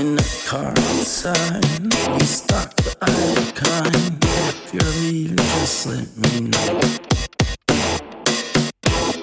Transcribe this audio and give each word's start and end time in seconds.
outside. 0.00 1.62
We 2.14 2.24
stock 2.24 2.74
the 2.76 2.96
other 3.02 3.52
kind. 3.52 4.24
If 4.24 4.72
you're 4.72 4.94
leaving, 5.02 5.36
just 5.36 5.86
let 5.86 6.08
me 6.16 6.40
know. 6.48 6.80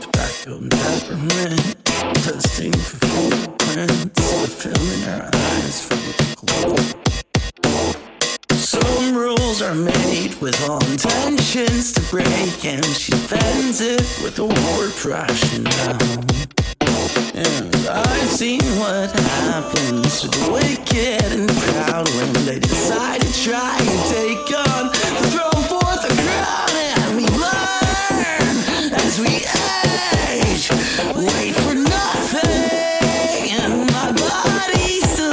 Tobacco 0.00 0.56
and 0.56 0.70
peppermint, 0.70 1.84
testing 2.24 2.72
for 2.72 3.06
fingerprints. 3.06 4.20
The 4.40 4.48
film 4.48 4.88
in 4.94 5.00
her 5.02 5.30
eyes 5.32 5.84
from 5.84 6.00
the 6.08 6.14
glow. 6.40 6.76
Some 8.56 9.14
rules 9.14 9.60
are 9.60 9.74
made 9.74 10.40
with 10.40 10.56
all 10.68 10.82
intentions 10.86 11.92
to 11.92 12.00
break, 12.10 12.64
and 12.64 12.84
she 12.86 13.12
defends 13.12 13.80
it 13.82 14.06
with 14.22 14.38
a 14.38 14.46
war 14.46 14.88
down. 15.64 16.61
And 17.34 17.74
I've 17.88 18.28
seen 18.28 18.60
what 18.78 19.10
happens 19.10 20.20
to 20.20 20.28
the 20.28 20.52
wicked 20.52 21.32
and 21.32 21.48
proud 21.48 22.06
when 22.10 22.32
they 22.44 22.58
decide 22.58 23.22
to 23.22 23.32
try 23.42 23.74
and 23.80 24.00
take 24.12 24.52
on 24.68 24.88
the 24.88 25.26
throne 25.32 25.64
for 25.64 25.92
the 26.04 26.12
crown. 26.12 26.76
And 26.76 27.16
we 27.16 27.24
learn 27.24 28.92
as 28.92 29.18
we 29.18 29.46
age, 30.28 30.68
wait 31.16 31.54
for 31.54 31.74
nothing, 31.74 33.50
and 33.50 33.90
my 33.90 34.12
body 34.12 35.00
still 35.00 35.32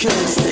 cause 0.00 0.49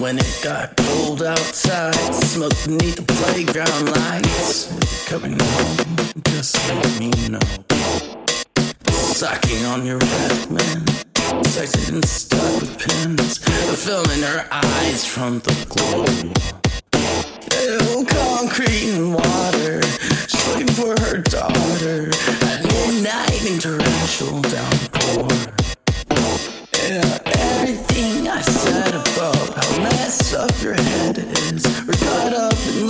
When 0.00 0.16
it 0.16 0.40
got 0.42 0.74
cold 0.78 1.22
outside, 1.22 1.94
smoke 2.14 2.54
beneath 2.64 2.96
the 2.96 3.02
playground 3.02 3.90
lights. 3.90 4.72
Coming 5.06 5.38
home, 5.38 6.22
just 6.24 6.56
let 6.68 6.98
me 6.98 7.10
know. 7.28 7.38
Sucking 8.88 9.66
on 9.66 9.84
your 9.84 9.98
breath, 9.98 10.50
man. 10.50 11.44
Sexed 11.44 11.90
and 11.90 12.02
stuck 12.02 12.62
with 12.62 12.78
pins. 12.78 13.40
A 13.68 13.76
film 13.76 14.06
in 14.12 14.22
her 14.22 14.48
eyes 14.50 15.04
from 15.04 15.40
the 15.40 15.52
glow. 15.68 16.06
Ew, 17.60 18.06
concrete 18.06 18.94
and 18.94 19.14
water. 19.14 19.82
She's 20.28 20.48
looking 20.48 20.68
for 20.68 20.98
her 20.98 21.18
daughter. 21.18 22.08
At 22.48 22.64
midnight 22.64 23.44
in 23.44 23.58
torrential 23.58 24.40
downpour. 24.40 25.28
Yeah, 26.88 27.18
everything 27.26 28.28
I 28.28 28.40
said 28.40 28.94
about 28.94 29.69
messed 30.10 30.34
up 30.34 30.60
your 30.60 30.74
head 30.74 31.18
is. 31.18 31.64
We're 31.86 31.92
cut 31.92 32.32
up 32.34 32.58
in 32.66 32.88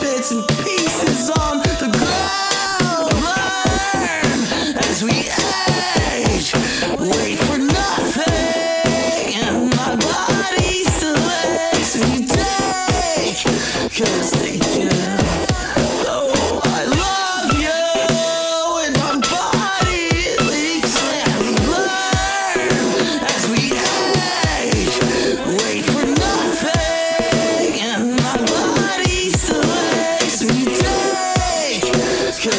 bits 0.00 0.30
and 0.30 0.42
pieces 0.64 1.28
on 1.28 1.58
the 1.58 1.90
ground. 1.92 3.12
Learn 3.28 4.74
as 4.88 5.02
we 5.02 5.28
age. 6.24 6.54
Wait 6.98 7.36
for 7.36 7.58
nothing. 7.58 9.34
And 9.44 9.68
my 9.76 9.94
body 10.08 10.84
still 10.96 11.20
aches. 11.44 11.96
You 11.96 12.26
take. 12.28 13.44
Cause 13.92 14.63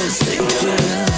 this 0.06 0.22
thing, 0.22 0.38
girl. 0.38 1.15